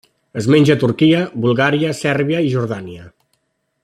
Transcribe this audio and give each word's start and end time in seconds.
Es 0.41 0.45
menja 0.53 0.77
a 0.77 0.81
Turquia, 0.83 1.19
Bulgària, 1.45 1.91
Sèrbia 2.01 2.41
i 2.49 2.51
Jordània. 2.57 3.05